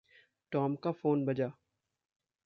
[0.51, 1.51] Tom का phone बजा।